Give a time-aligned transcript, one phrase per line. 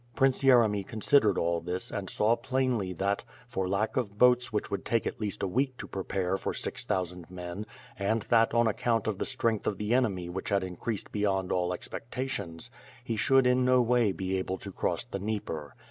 [0.15, 4.83] Prince Yeremy considered all this and saw plainly that, for lack of boats which would
[4.83, 7.67] 'take at least a week to prepare for six thous and men,
[7.99, 11.71] and that on account of the strength of the enemy which had increased beyond all
[11.71, 12.71] expectations,
[13.03, 15.75] he should in no way be able to cross the Dnieper.